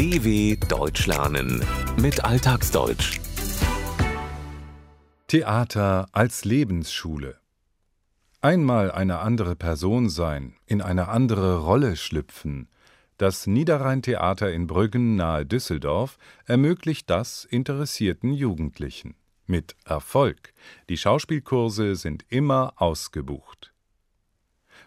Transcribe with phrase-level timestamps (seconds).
[0.00, 1.62] DW Deutsch lernen
[2.00, 3.20] mit Alltagsdeutsch.
[5.26, 7.36] Theater als Lebensschule.
[8.40, 12.70] Einmal eine andere Person sein, in eine andere Rolle schlüpfen.
[13.18, 19.16] Das Niederrhein-Theater in Brüggen nahe Düsseldorf ermöglicht das interessierten Jugendlichen.
[19.44, 20.54] Mit Erfolg.
[20.88, 23.74] Die Schauspielkurse sind immer ausgebucht.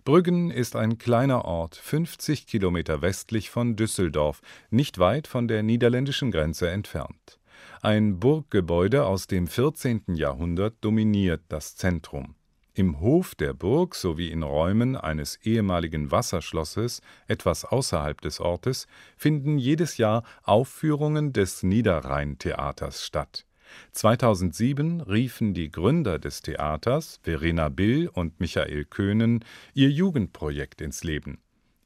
[0.06, 6.30] Brüggen ist ein kleiner Ort, 50 Kilometer westlich von Düsseldorf, nicht weit von der niederländischen
[6.30, 7.40] Grenze entfernt.
[7.82, 10.04] Ein Burggebäude aus dem 14.
[10.16, 12.36] Jahrhundert dominiert das Zentrum.
[12.74, 19.58] Im Hof der Burg sowie in Räumen eines ehemaligen Wasserschlosses etwas außerhalb des Ortes finden
[19.58, 23.46] jedes Jahr Aufführungen des Niederrhein-Theaters statt
[23.94, 31.40] 2007 riefen die Gründer des Theaters, Verena Bill und Michael Köhnen, ihr Jugendprojekt ins Leben.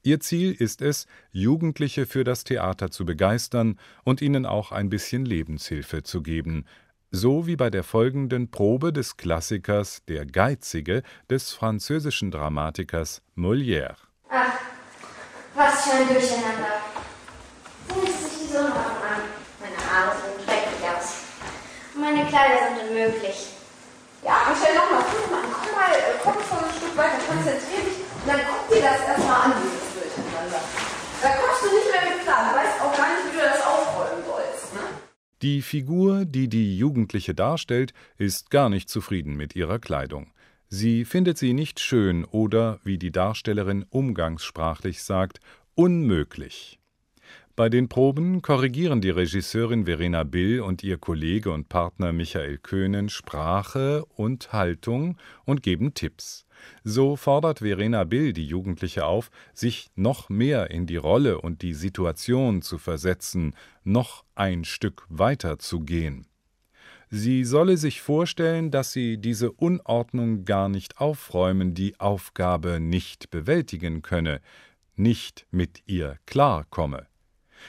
[0.03, 5.25] Ihr Ziel ist es, Jugendliche für das Theater zu begeistern und ihnen auch ein bisschen
[5.25, 6.65] Lebenshilfe zu geben,
[7.11, 13.95] so wie bei der folgenden Probe des Klassikers Der Geizige des französischen Dramatikers Molière.
[14.29, 14.59] Ach,
[15.55, 16.81] was für ein Durcheinander.
[17.89, 19.23] Sie sich die Sonne an.
[19.59, 20.46] Meine Haare sind
[22.27, 23.47] Kleider sind unmöglich.
[24.23, 28.03] Ja, Michelle, nochmal, guck mal, komm mal, äh, komm schon ein Stück weiter, konzentrier dich
[28.03, 30.61] und dann guck dir das erstmal an, dieses Durcheinander.
[31.21, 33.61] Da kommst du nicht mehr mit klar, du weißt auch gar nicht, wie du das
[33.65, 34.73] aufräumen sollst.
[34.73, 34.79] Ne?
[35.41, 40.31] Die Figur, die die Jugendliche darstellt, ist gar nicht zufrieden mit ihrer Kleidung.
[40.69, 45.39] Sie findet sie nicht schön oder, wie die Darstellerin umgangssprachlich sagt,
[45.75, 46.79] unmöglich.
[47.57, 53.09] Bei den Proben korrigieren die Regisseurin Verena Bill und ihr Kollege und Partner Michael Köhnen
[53.09, 56.45] Sprache und Haltung und geben Tipps.
[56.83, 61.73] So fordert Verena Bill die Jugendliche auf, sich noch mehr in die Rolle und die
[61.73, 66.27] Situation zu versetzen, noch ein Stück weiter zu gehen.
[67.09, 74.03] Sie solle sich vorstellen, dass sie diese Unordnung gar nicht aufräumen, die Aufgabe nicht bewältigen
[74.03, 74.41] könne,
[74.95, 77.07] nicht mit ihr klarkomme.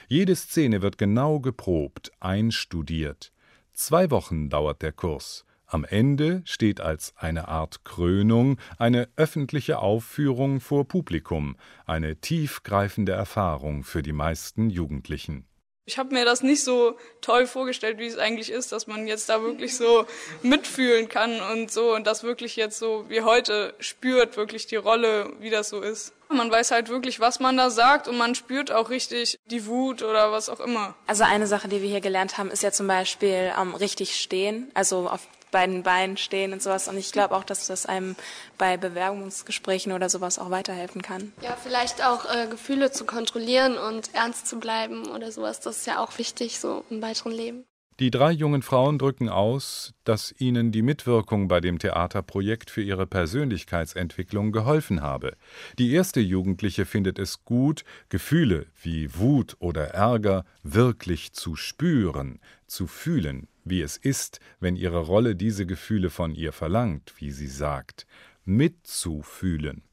[0.07, 3.31] Jede Szene wird genau geprobt, einstudiert.
[3.73, 5.45] Zwei Wochen dauert der Kurs.
[5.65, 13.83] Am Ende steht als eine Art Krönung eine öffentliche Aufführung vor Publikum, eine tiefgreifende Erfahrung
[13.83, 15.45] für die meisten Jugendlichen.
[15.85, 19.29] Ich habe mir das nicht so toll vorgestellt, wie es eigentlich ist, dass man jetzt
[19.29, 20.05] da wirklich so
[20.41, 25.33] mitfühlen kann und so und das wirklich jetzt so wie heute spürt, wirklich die Rolle,
[25.39, 26.13] wie das so ist.
[26.31, 30.03] Man weiß halt wirklich, was man da sagt und man spürt auch richtig die Wut
[30.03, 30.95] oder was auch immer.
[31.07, 34.71] Also eine Sache, die wir hier gelernt haben, ist ja zum Beispiel ähm, richtig stehen,
[34.75, 36.87] also auf beiden Beinen stehen und sowas.
[36.87, 38.15] Und ich glaube auch, dass das einem
[38.57, 41.33] bei Bewerbungsgesprächen oder sowas auch weiterhelfen kann.
[41.41, 45.59] Ja, vielleicht auch äh, Gefühle zu kontrollieren und ernst zu bleiben oder sowas.
[45.59, 47.65] Das ist ja auch wichtig so im weiteren Leben.
[47.99, 53.05] Die drei jungen Frauen drücken aus, dass ihnen die Mitwirkung bei dem Theaterprojekt für ihre
[53.05, 55.35] Persönlichkeitsentwicklung geholfen habe.
[55.77, 62.87] Die erste Jugendliche findet es gut, Gefühle wie Wut oder Ärger wirklich zu spüren, zu
[62.87, 68.07] fühlen, wie es ist, wenn ihre Rolle diese Gefühle von ihr verlangt, wie sie sagt,
[68.45, 69.88] mitzufühlen.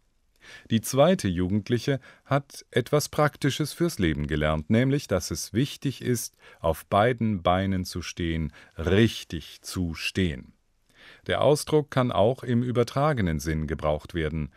[0.70, 6.86] Die zweite Jugendliche hat etwas Praktisches fürs Leben gelernt, nämlich, dass es wichtig ist, auf
[6.86, 10.52] beiden Beinen zu stehen, richtig zu stehen.
[11.26, 14.50] Der Ausdruck kann auch im übertragenen Sinn gebraucht werden.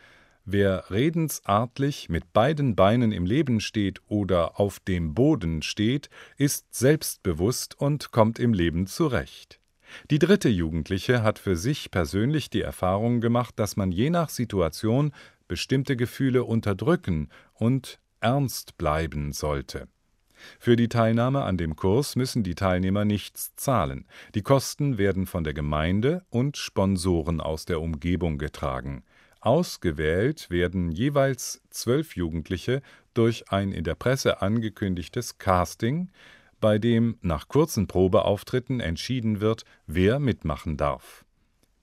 [0.45, 7.79] Wer redensartlich mit beiden Beinen im Leben steht oder auf dem Boden steht, ist selbstbewusst
[7.79, 9.59] und kommt im Leben zurecht.
[10.09, 15.11] Die dritte Jugendliche hat für sich persönlich die Erfahrung gemacht, dass man je nach Situation
[15.49, 19.89] bestimmte Gefühle unterdrücken und ernst bleiben sollte.
[20.57, 24.05] Für die Teilnahme an dem Kurs müssen die Teilnehmer nichts zahlen.
[24.35, 29.03] Die Kosten werden von der Gemeinde und Sponsoren aus der Umgebung getragen.
[29.41, 32.81] Ausgewählt werden jeweils zwölf Jugendliche
[33.13, 36.09] durch ein in der Presse angekündigtes Casting,
[36.59, 41.25] bei dem nach kurzen Probeauftritten entschieden wird, wer mitmachen darf.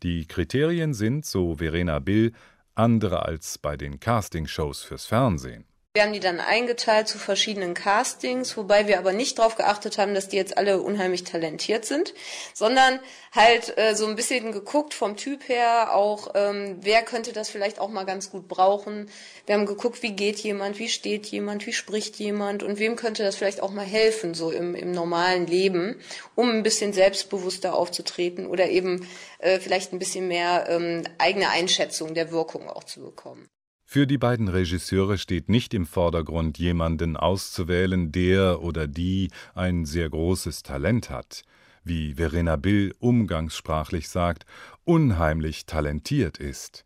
[0.02, 2.32] Die Kriterien sind, so Verena Bill,
[2.76, 5.66] andere als bei den Castingshows fürs Fernsehen.
[5.96, 10.12] Wir haben die dann eingeteilt zu verschiedenen Castings, wobei wir aber nicht darauf geachtet haben,
[10.12, 12.12] dass die jetzt alle unheimlich talentiert sind,
[12.52, 13.00] sondern
[13.34, 17.78] halt äh, so ein bisschen geguckt vom Typ her, auch ähm, wer könnte das vielleicht
[17.78, 19.08] auch mal ganz gut brauchen.
[19.46, 23.22] Wir haben geguckt, wie geht jemand, wie steht jemand, wie spricht jemand und wem könnte
[23.22, 25.98] das vielleicht auch mal helfen, so im, im normalen Leben,
[26.34, 29.08] um ein bisschen selbstbewusster aufzutreten oder eben
[29.38, 33.48] äh, vielleicht ein bisschen mehr ähm, eigene Einschätzung der Wirkung auch zu bekommen.
[33.88, 40.10] Für die beiden Regisseure steht nicht im Vordergrund, jemanden auszuwählen, der oder die ein sehr
[40.10, 41.44] großes Talent hat,
[41.84, 44.44] wie Verena Bill umgangssprachlich sagt,
[44.82, 46.84] unheimlich talentiert ist.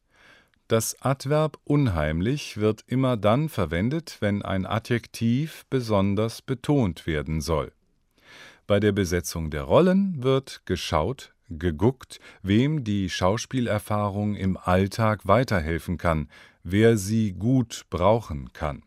[0.69, 7.73] Das Adverb unheimlich wird immer dann verwendet, wenn ein Adjektiv besonders betont werden soll.
[8.67, 16.29] Bei der Besetzung der Rollen wird geschaut, geguckt, wem die Schauspielerfahrung im Alltag weiterhelfen kann,
[16.63, 18.83] wer sie gut brauchen kann.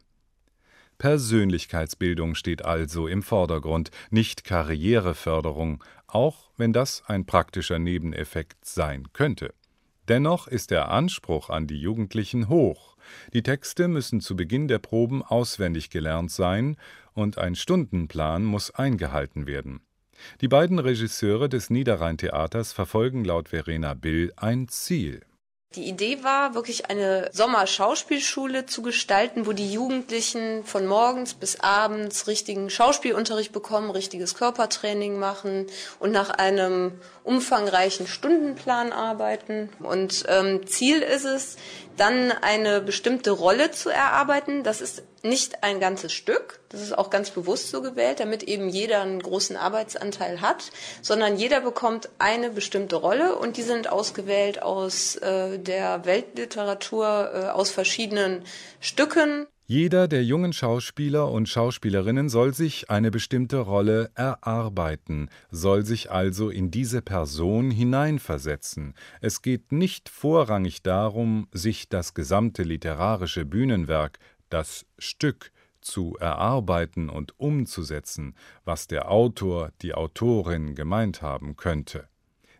[0.98, 9.54] Persönlichkeitsbildung steht also im Vordergrund, nicht Karriereförderung, auch wenn das ein praktischer Nebeneffekt sein könnte.
[10.08, 12.98] Dennoch ist der Anspruch an die Jugendlichen hoch.
[13.34, 16.78] Die Texte müssen zu Beginn der Proben auswendig gelernt sein
[17.14, 19.82] und ein Stundenplan muss eingehalten werden.
[20.42, 25.22] Die beiden Regisseure des Niederrhein-Theaters verfolgen laut Verena Bill ein Ziel.
[25.76, 32.28] Die Idee war, wirklich eine Sommerschauspielschule zu gestalten, wo die Jugendlichen von morgens bis abends
[32.28, 35.66] richtigen Schauspielunterricht bekommen, richtiges Körpertraining machen
[36.00, 39.70] und nach einem umfangreichen Stundenplan arbeiten.
[39.80, 41.58] Und ähm, Ziel ist es,
[41.98, 44.64] dann eine bestimmte Rolle zu erarbeiten.
[44.64, 48.68] Das ist nicht ein ganzes Stück, das ist auch ganz bewusst so gewählt, damit eben
[48.68, 50.72] jeder einen großen Arbeitsanteil hat,
[51.02, 57.46] sondern jeder bekommt eine bestimmte Rolle und die sind ausgewählt aus äh, der Weltliteratur, äh,
[57.50, 58.44] aus verschiedenen
[58.82, 59.48] Stücken.
[59.66, 66.50] Jeder der jungen Schauspieler und Schauspielerinnen soll sich eine bestimmte Rolle erarbeiten, soll sich also
[66.50, 68.94] in diese Person hineinversetzen.
[69.22, 74.20] Es geht nicht vorrangig darum, sich das gesamte literarische Bühnenwerk,
[74.54, 75.52] das Stück,
[75.82, 82.08] zu erarbeiten und umzusetzen, was der Autor, die Autorin gemeint haben könnte.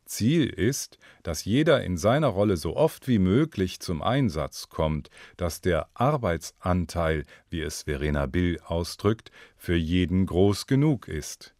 [0.06, 5.62] Ziel ist, dass jeder in seiner Rolle so oft wie möglich zum Einsatz kommt, dass
[5.62, 11.56] der Arbeitsanteil, wie es Verena Bill ausdrückt, für jeden groß genug ist.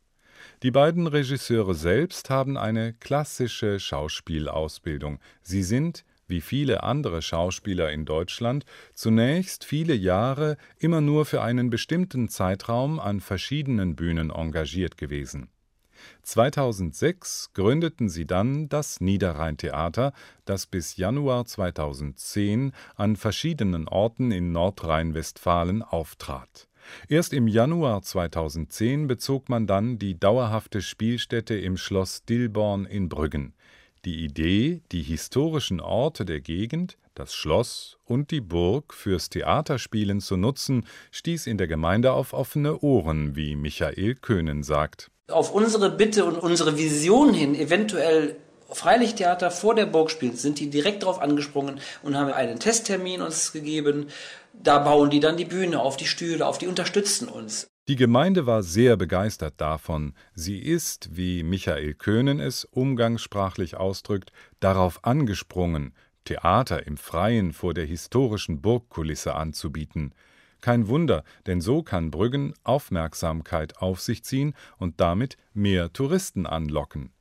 [0.62, 5.20] Die beiden Regisseure selbst haben eine klassische Schauspielausbildung.
[5.42, 11.70] Sie sind, wie viele andere Schauspieler in Deutschland, zunächst viele Jahre immer nur für einen
[11.70, 15.50] bestimmten Zeitraum an verschiedenen Bühnen engagiert gewesen.
[16.24, 20.14] 2006 gründeten sie dann das Niederrhein-Theater,
[20.46, 26.68] das bis Januar 2010 an verschiedenen Orten in Nordrhein-Westfalen auftrat.
[27.08, 33.54] Erst im Januar 2010 bezog man dann die dauerhafte Spielstätte im Schloss Dillborn in Brüggen.
[34.06, 40.36] Die Idee, die historischen Orte der Gegend, das Schloss und die Burg fürs Theaterspielen zu
[40.36, 45.10] nutzen, stieß in der Gemeinde auf offene Ohren, wie Michael Köhnen sagt.
[45.32, 48.36] Auf unsere Bitte und unsere Vision hin, eventuell
[48.74, 53.52] Freilichttheater vor der Burg spielen, sind die direkt darauf angesprungen und haben einen Testtermin uns
[53.52, 54.08] gegeben.
[54.54, 57.68] Da bauen die dann die Bühne auf, die Stühle auf, die unterstützen uns.
[57.90, 60.14] Die Gemeinde war sehr begeistert davon.
[60.34, 64.32] Sie ist, wie Michael Köhnen es umgangssprachlich ausdrückt,
[64.62, 65.94] darauf angesprungen,
[66.24, 70.14] Theater im Freien vor der historischen Burgkulisse anzubieten.
[70.62, 77.12] Kein Wunder, denn so kann Brüggen Aufmerksamkeit auf sich ziehen und damit mehr Touristen anlocken.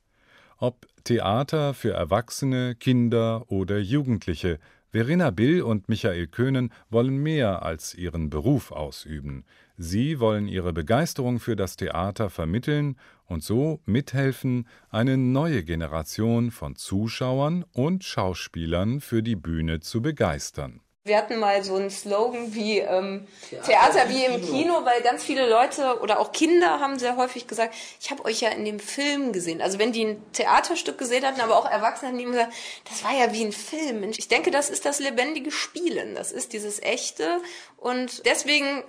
[0.62, 4.60] Ob Theater für Erwachsene, Kinder oder Jugendliche,
[4.92, 9.44] Verena Bill und Michael Köhnen wollen mehr als ihren Beruf ausüben.
[9.76, 12.94] Sie wollen ihre Begeisterung für das Theater vermitteln
[13.26, 20.80] und so mithelfen, eine neue Generation von Zuschauern und Schauspielern für die Bühne zu begeistern.
[21.04, 24.52] Wir hatten mal so einen Slogan wie ähm, Theater, Theater wie im Kino.
[24.52, 28.40] Kino, weil ganz viele Leute oder auch Kinder haben sehr häufig gesagt, ich habe euch
[28.40, 29.60] ja in dem Film gesehen.
[29.60, 32.54] Also wenn die ein Theaterstück gesehen hatten, aber auch Erwachsene haben die immer gesagt,
[32.88, 34.04] das war ja wie ein Film.
[34.04, 36.14] Ich denke, das ist das lebendige Spielen.
[36.14, 37.40] Das ist dieses echte
[37.78, 38.84] und deswegen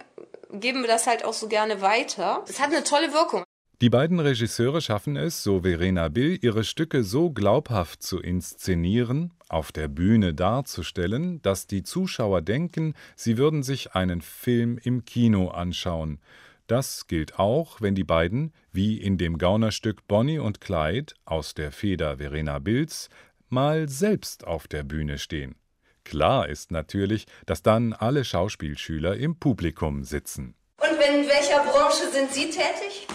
[0.52, 2.44] geben wir das halt auch so gerne weiter.
[2.48, 3.44] Es hat eine tolle Wirkung.
[3.82, 9.72] Die beiden Regisseure schaffen es, so Verena Bill, ihre Stücke so glaubhaft zu inszenieren, auf
[9.72, 16.20] der Bühne darzustellen, dass die Zuschauer denken, sie würden sich einen Film im Kino anschauen.
[16.68, 21.72] Das gilt auch, wenn die beiden, wie in dem Gaunerstück Bonnie und Clyde aus der
[21.72, 23.10] Feder Verena Bills,
[23.50, 25.56] mal selbst auf der Bühne stehen.
[26.04, 30.56] Klar ist natürlich, dass dann alle Schauspielschüler im Publikum sitzen.
[30.78, 33.08] Und in welcher Branche sind Sie tätig?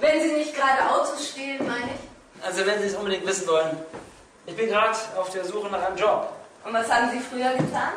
[0.00, 2.44] Wenn Sie nicht gerade Autos stehlen, meine ich.
[2.44, 3.76] Also wenn Sie es unbedingt wissen wollen.
[4.46, 6.30] Ich bin gerade auf der Suche nach einem Job.
[6.64, 7.94] Und was haben Sie früher getan?